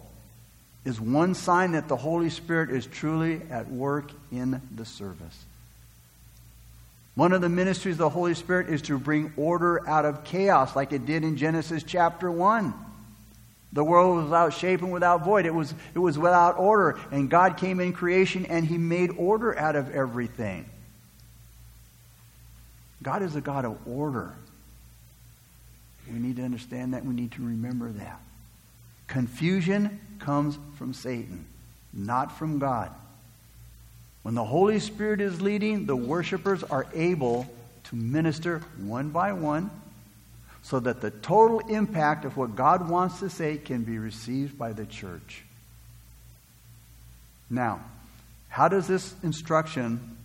[0.88, 5.44] is one sign that the Holy Spirit is truly at work in the service.
[7.14, 10.74] One of the ministries of the Holy Spirit is to bring order out of chaos,
[10.74, 12.72] like it did in Genesis chapter 1.
[13.74, 15.44] The world was without shape and without void.
[15.44, 16.98] It was, it was without order.
[17.11, 20.64] And God came in creation and He made order out of everything.
[23.03, 24.33] God is a God of order.
[26.11, 27.05] We need to understand that.
[27.05, 28.20] We need to remember that.
[29.09, 31.44] Confusion comes from Satan,
[31.92, 32.90] not from God.
[34.23, 37.47] When the Holy Spirit is leading, the worshipers are able
[37.85, 39.71] to minister one by one
[40.62, 44.73] so that the total impact of what God wants to say can be received by
[44.75, 45.42] the church.
[47.49, 47.81] Now,
[48.51, 50.16] how does this instruction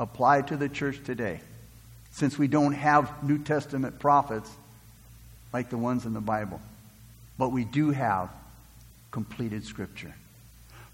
[0.00, 1.40] apply to the church today?
[2.10, 4.50] Since we don't have New Testament prophets
[5.52, 6.60] like the ones in the Bible,
[7.38, 8.30] but we do have
[9.10, 10.14] completed Scripture.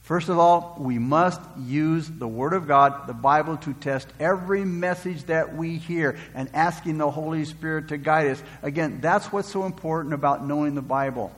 [0.02, 4.64] First of all, we must use the Word of God, the Bible, to test every
[4.64, 8.42] message that we hear and asking the Holy Spirit to guide us.
[8.62, 11.30] Again, that's what's so important about knowing the Bible.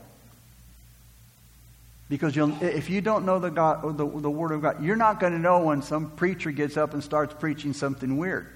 [2.09, 5.33] Because if you don't know the, God, the, the Word of God, you're not going
[5.33, 8.47] to know when some preacher gets up and starts preaching something weird,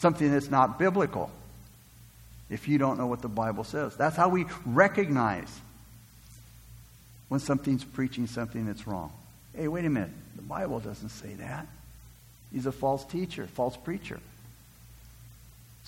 [0.00, 1.30] something that's not biblical,
[2.50, 3.96] if you don't know what the Bible says.
[3.96, 5.60] That's how we recognize
[7.28, 9.12] when something's preaching something that's wrong.
[9.56, 10.10] Hey, wait a minute.
[10.36, 11.66] The Bible doesn't say that.
[12.52, 14.20] He's a false teacher, false preacher.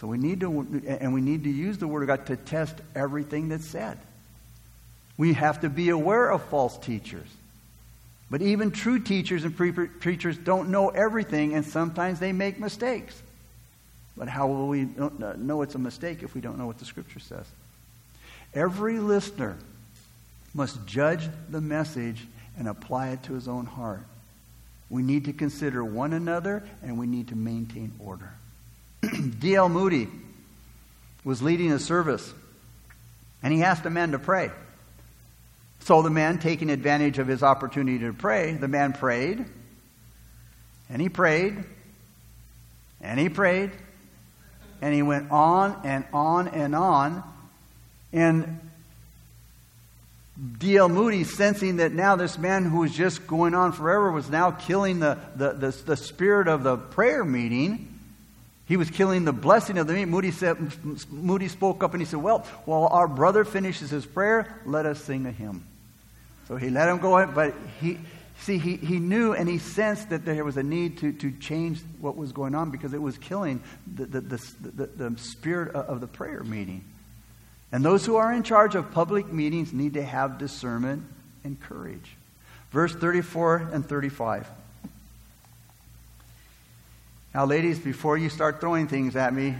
[0.00, 2.76] So we need to, and we need to use the Word of God to test
[2.94, 3.98] everything that's said.
[5.16, 7.28] We have to be aware of false teachers.
[8.30, 13.20] But even true teachers and pre- preachers don't know everything, and sometimes they make mistakes.
[14.16, 14.88] But how will we
[15.36, 17.46] know it's a mistake if we don't know what the Scripture says?
[18.54, 19.56] Every listener
[20.54, 22.26] must judge the message
[22.58, 24.00] and apply it to his own heart.
[24.88, 28.30] We need to consider one another and we need to maintain order.
[29.38, 29.68] D.L.
[29.68, 30.08] Moody
[31.24, 32.32] was leading a service
[33.42, 34.50] and he asked a man to pray.
[35.80, 39.44] So the man, taking advantage of his opportunity to pray, the man prayed
[40.88, 41.62] and he prayed
[43.00, 43.72] and he prayed
[44.80, 47.22] and he went on and on and on.
[48.12, 48.60] And
[50.58, 50.88] D.L.
[50.88, 55.00] Moody, sensing that now this man who was just going on forever was now killing
[55.00, 57.88] the, the, the, the, spirit of the prayer meeting.
[58.66, 60.10] He was killing the blessing of the meeting.
[60.10, 60.58] Moody, said,
[61.10, 65.02] Moody spoke up and he said, Well, while our brother finishes his prayer, let us
[65.02, 65.64] sing a hymn.
[66.48, 67.98] So he let him go, but he,
[68.40, 71.80] see, he, he knew and he sensed that there was a need to, to change
[72.00, 76.00] what was going on because it was killing the, the, the, the, the spirit of
[76.00, 76.84] the prayer meeting.
[77.72, 81.04] And those who are in charge of public meetings need to have discernment
[81.44, 82.16] and courage.
[82.70, 84.48] Verse 34 and 35.
[87.34, 89.54] Now, ladies, before you start throwing things at me,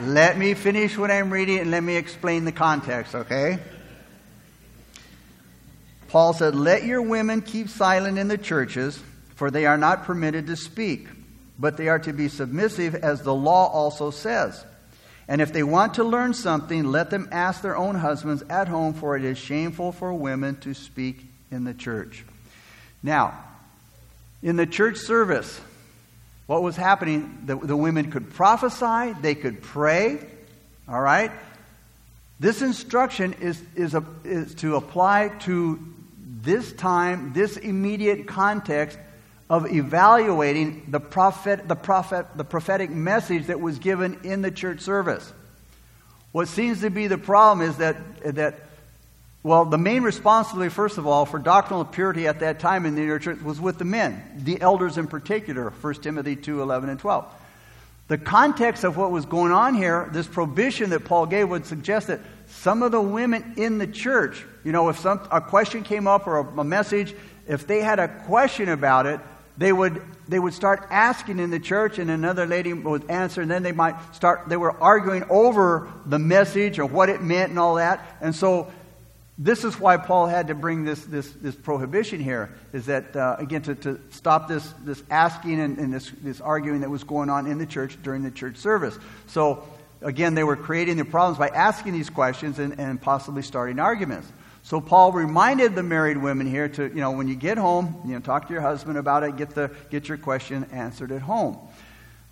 [0.00, 3.58] let me finish what I'm reading and let me explain the context, okay?
[6.08, 9.02] Paul said, Let your women keep silent in the churches,
[9.34, 11.08] for they are not permitted to speak,
[11.58, 14.64] but they are to be submissive, as the law also says.
[15.28, 18.94] And if they want to learn something, let them ask their own husbands at home,
[18.94, 22.24] for it is shameful for women to speak in the church.
[23.02, 23.38] Now,
[24.42, 25.60] in the church service,
[26.46, 27.42] what was happening?
[27.46, 30.24] The, the women could prophesy, they could pray,
[30.88, 31.32] all right?
[32.38, 35.94] This instruction is, is, a, is to apply to
[36.46, 38.98] this time, this immediate context
[39.50, 44.80] of evaluating the prophet, the prophet, the prophetic message that was given in the church
[44.80, 45.32] service.
[46.32, 47.96] What seems to be the problem is that,
[48.34, 48.60] that
[49.42, 53.18] well, the main responsibility, first of all, for doctrinal purity at that time in the
[53.20, 57.24] church was with the men, the elders in particular, 1 Timothy 2 11 and 12.
[58.08, 62.06] The context of what was going on here, this prohibition that Paul gave, would suggest
[62.06, 66.06] that some of the women in the church, you know, if some, a question came
[66.06, 67.14] up or a, a message,
[67.48, 69.20] if they had a question about it,
[69.58, 73.50] they would, they would start asking in the church, and another lady would answer, and
[73.50, 77.58] then they might start, they were arguing over the message or what it meant and
[77.58, 78.04] all that.
[78.20, 78.70] And so
[79.38, 83.36] this is why Paul had to bring this, this, this prohibition here, is that, uh,
[83.38, 87.30] again, to, to stop this, this asking and, and this, this arguing that was going
[87.30, 88.98] on in the church during the church service.
[89.26, 89.64] So,
[90.02, 94.30] again, they were creating the problems by asking these questions and, and possibly starting arguments.
[94.62, 98.14] So Paul reminded the married women here to, you know, when you get home, you
[98.14, 101.56] know, talk to your husband about it, get, the, get your question answered at home.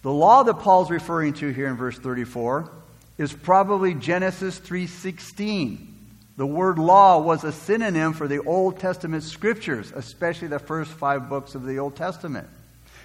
[0.02, 2.70] The law that Paul's referring to here in verse 34
[3.18, 5.90] is probably Genesis 3:16.
[6.36, 11.28] The word law was a synonym for the Old Testament scriptures, especially the first five
[11.28, 12.48] books of the Old Testament.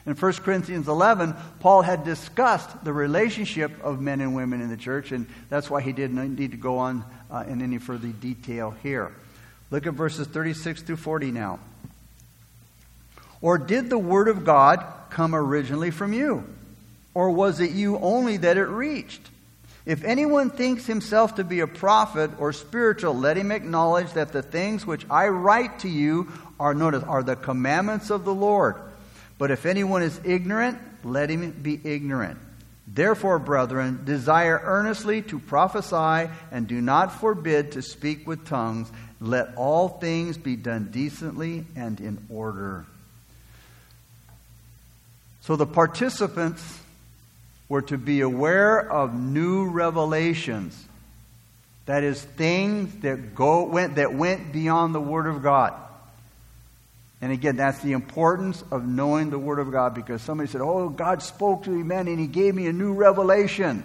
[0.05, 4.77] In 1 Corinthians 11, Paul had discussed the relationship of men and women in the
[4.77, 8.71] church, and that's why he didn't need to go on uh, in any further detail
[8.81, 9.11] here.
[9.71, 11.59] Look at verses 36 through 40 now.
[13.41, 16.43] Or did the word of God come originally from you?
[17.13, 19.21] Or was it you only that it reached?
[19.85, 24.41] If anyone thinks himself to be a prophet or spiritual, let him acknowledge that the
[24.41, 28.75] things which I write to you are notice are the commandments of the Lord.
[29.39, 32.37] But if anyone is ignorant, let him be ignorant.
[32.85, 38.91] Therefore, brethren, desire earnestly to prophesy and do not forbid to speak with tongues.
[39.21, 42.85] Let all things be done decently and in order.
[45.41, 46.79] So the participants
[47.69, 50.85] were to be aware of new revelations.
[51.85, 55.73] That is, things that, go, went, that went beyond the Word of God.
[57.21, 60.87] And again, that's the importance of knowing the Word of God because somebody said, Oh,
[60.89, 63.83] God spoke to me, man, and He gave me a new revelation.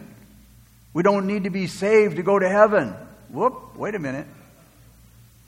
[0.92, 2.94] We don't need to be saved to go to heaven.
[3.30, 4.28] Whoop, wait a minute.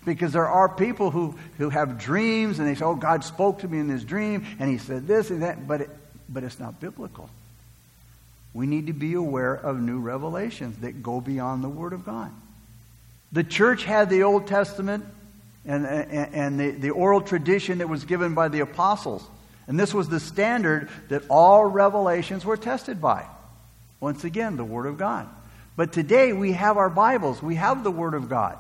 [0.05, 3.69] Because there are people who, who have dreams and they say, Oh, God spoke to
[3.69, 5.91] me in this dream and He said this and that, but, it,
[6.29, 7.31] but it's not biblical.
[8.53, 12.33] We need to be aware of new revelations that go beyond the Word of God.
[13.31, 15.05] The church had the Old Testament
[15.67, 19.27] and, and, the, the oral tradition that was given by the apostles.
[19.67, 23.27] And this was the standard that all revelations were tested by.
[24.01, 25.29] Once again, the Word of God.
[25.77, 28.57] But today we have our Bibles, we have the Word of God,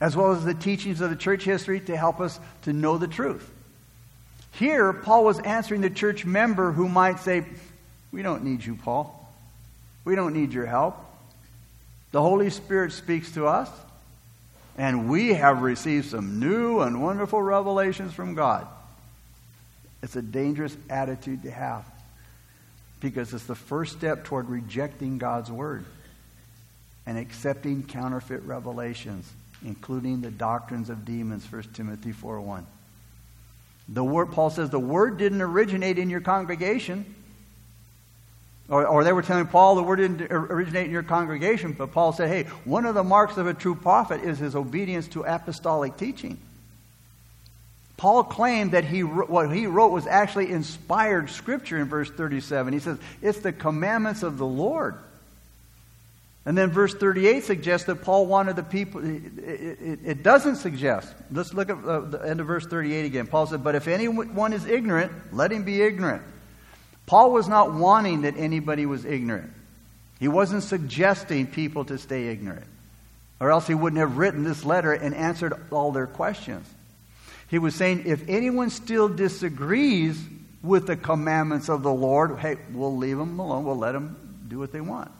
[0.00, 3.08] as well as the teachings of the church history to help us to know the
[3.08, 3.48] truth.
[4.52, 7.44] Here, Paul was answering the church member who might say,
[8.12, 9.16] we don't need you, Paul.
[10.04, 10.98] We don't need your help.
[12.12, 13.70] The Holy Spirit speaks to us,
[14.76, 18.66] and we have received some new and wonderful revelations from God.
[20.02, 21.84] It's a dangerous attitude to have
[23.00, 25.84] because it's the first step toward rejecting God's Word
[27.06, 29.30] and accepting counterfeit revelations,
[29.64, 32.66] including the doctrines of demons, 1 Timothy 4 1.
[33.88, 37.14] The word, Paul says the Word didn't originate in your congregation.
[38.70, 42.12] Or, or, they were telling Paul the word didn't originate in your congregation, but Paul
[42.12, 45.96] said, hey, one of the marks of a true prophet is his obedience to apostolic
[45.96, 46.38] teaching.
[47.96, 52.72] Paul claimed that he, what he wrote was actually inspired scripture in verse 37.
[52.72, 54.94] He says, it's the commandments of the Lord.
[56.46, 61.12] And then verse 38 suggests that Paul wanted the people, it, it, it doesn't suggest.
[61.30, 63.26] Let's look at uh, the end of verse 38 again.
[63.26, 66.22] Paul said, But if anyone is ignorant, let him be ignorant.
[67.10, 69.50] Paul was not wanting that anybody was ignorant.
[70.20, 72.66] He wasn't suggesting people to stay ignorant,
[73.40, 76.72] or else he wouldn't have written this letter and answered all their questions.
[77.48, 80.22] He was saying, if anyone still disagrees
[80.62, 83.64] with the commandments of the Lord, hey, we'll leave them alone.
[83.64, 85.10] We'll let them do what they want.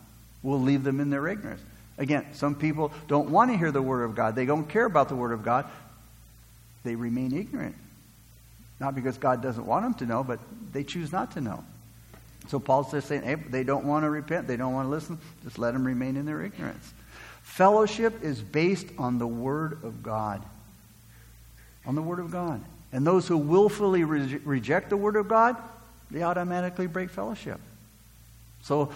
[0.44, 1.60] We'll leave them in their ignorance.
[1.98, 4.36] Again, some people don't want to hear the Word of God.
[4.36, 5.66] They don't care about the Word of God.
[6.84, 7.74] They remain ignorant.
[8.78, 10.38] Not because God doesn't want them to know, but
[10.72, 11.64] they choose not to know.
[12.50, 15.18] So Paul's just saying, hey, they don't want to repent, they don't want to listen,
[15.44, 16.92] just let them remain in their ignorance.
[17.42, 20.42] Fellowship is based on the Word of God.
[21.86, 22.60] On the Word of God.
[22.92, 25.56] And those who willfully re- reject the Word of God,
[26.10, 27.60] they automatically break fellowship.
[28.62, 28.92] So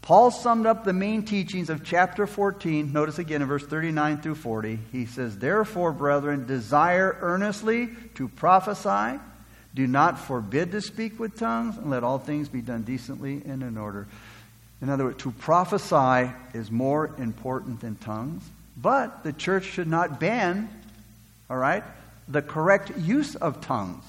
[0.00, 2.94] Paul summed up the main teachings of chapter 14.
[2.94, 4.78] Notice again in verse 39 through 40.
[4.90, 9.20] He says, Therefore, brethren, desire earnestly to prophesy
[9.74, 13.62] do not forbid to speak with tongues, and let all things be done decently and
[13.62, 14.06] in order.
[14.82, 18.42] In other words, to prophesy is more important than tongues,
[18.76, 20.68] but the church should not ban,
[21.48, 21.84] all right,
[22.28, 24.04] the correct use of tongues.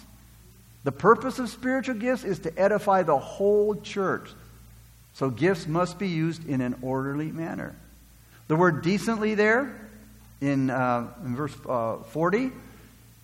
[0.84, 4.30] The purpose of spiritual gifts is to edify the whole church.
[5.14, 7.76] So gifts must be used in an orderly manner.
[8.48, 9.76] The word decently there
[10.40, 12.52] in, uh, in verse uh, 40,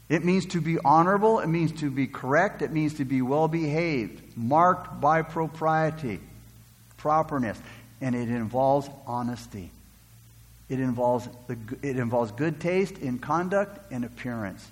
[0.10, 3.48] it means to be honorable, it means to be correct, it means to be well
[3.48, 6.22] behaved, marked by propriety,
[6.96, 7.60] properness,
[8.00, 9.72] and it involves honesty.
[10.70, 14.68] It involves, the, it involves good taste in conduct and appearance.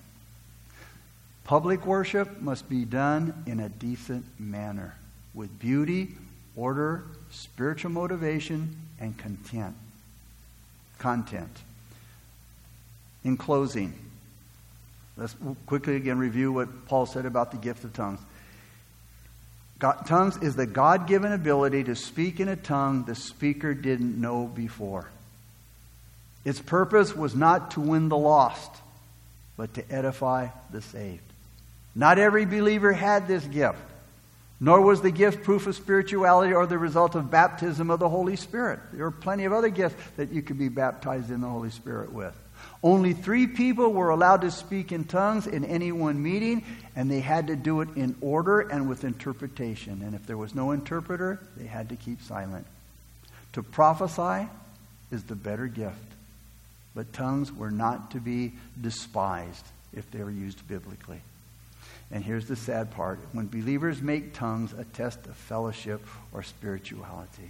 [1.43, 4.95] Public worship must be done in a decent manner
[5.33, 6.15] with beauty,
[6.55, 9.75] order, spiritual motivation, and content.
[10.97, 11.61] Content.
[13.23, 13.93] In closing,
[15.17, 15.35] let's
[15.65, 18.19] quickly again review what Paul said about the gift of tongues.
[19.77, 24.19] God, tongues is the God given ability to speak in a tongue the speaker didn't
[24.19, 25.09] know before.
[26.45, 28.71] Its purpose was not to win the lost,
[29.57, 31.21] but to edify the saved.
[31.95, 33.79] Not every believer had this gift,
[34.59, 38.35] nor was the gift proof of spirituality or the result of baptism of the Holy
[38.35, 38.79] Spirit.
[38.93, 42.13] There are plenty of other gifts that you could be baptized in the Holy Spirit
[42.13, 42.35] with.
[42.85, 46.63] Only three people were allowed to speak in tongues in any one meeting,
[46.95, 50.03] and they had to do it in order and with interpretation.
[50.03, 52.67] And if there was no interpreter, they had to keep silent.
[53.53, 54.47] To prophesy
[55.11, 55.97] is the better gift,
[56.93, 61.21] but tongues were not to be despised if they were used biblically.
[62.11, 67.49] And here's the sad part when believers make tongues a test of fellowship or spirituality.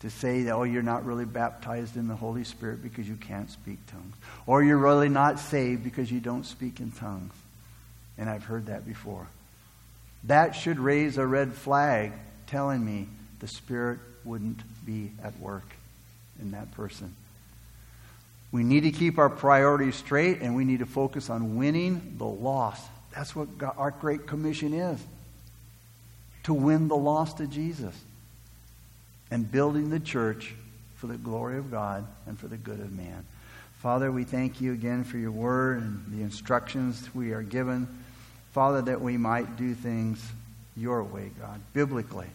[0.00, 3.50] To say that, oh, you're not really baptized in the Holy Spirit because you can't
[3.50, 4.14] speak tongues.
[4.46, 7.34] Or you're really not saved because you don't speak in tongues.
[8.16, 9.26] And I've heard that before.
[10.24, 12.12] That should raise a red flag
[12.46, 13.08] telling me
[13.40, 15.66] the Spirit wouldn't be at work
[16.40, 17.14] in that person.
[18.52, 22.24] We need to keep our priorities straight and we need to focus on winning the
[22.24, 22.82] lost
[23.18, 25.00] that's what our Great Commission is
[26.44, 27.94] to win the lost to Jesus
[29.30, 30.54] and building the church
[30.96, 33.24] for the glory of God and for the good of man.
[33.78, 37.86] Father, we thank you again for your word and the instructions we are given.
[38.52, 40.24] Father, that we might do things
[40.76, 42.26] your way, God, biblically.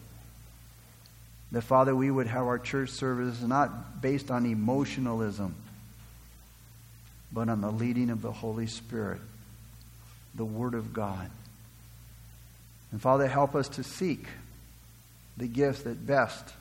[1.52, 5.54] That, Father, we would have our church services not based on emotionalism,
[7.30, 9.20] but on the leading of the Holy Spirit
[10.34, 11.30] the Word of God.
[12.90, 14.26] And Father, help us to seek
[15.36, 16.52] the gifts that best,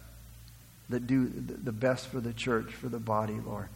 [0.94, 3.68] that do the best for the church, for the body, Lord.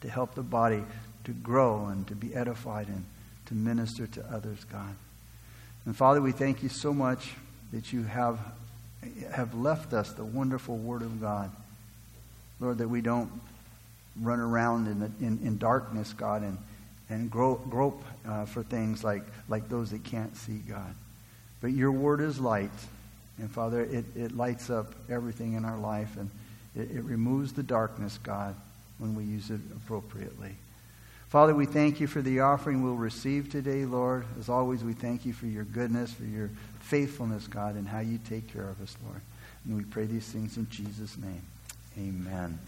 [0.00, 0.82] To help the body
[1.24, 3.04] to grow and to be edified and
[3.46, 4.94] to minister to others, God.
[5.84, 7.32] And Father, we thank you so much
[7.72, 8.38] that you have,
[9.32, 11.50] have left us the wonderful Word of God.
[12.58, 13.30] Lord, that we don't
[14.20, 16.58] run around in, the, in, in darkness, God, and
[17.08, 20.94] and grope, uh, for things like, like those that can't see God.
[21.60, 22.70] But your word is light.
[23.38, 26.30] And Father, it, it lights up everything in our life and
[26.74, 28.54] it, it removes the darkness, God,
[28.98, 30.54] when we use it appropriately.
[31.28, 34.24] Father, we thank you for the offering we'll receive today, Lord.
[34.38, 38.18] As always, we thank you for your goodness, for your faithfulness, God, and how you
[38.28, 39.20] take care of us, Lord.
[39.64, 41.42] And we pray these things in Jesus' name.
[41.98, 42.58] Amen.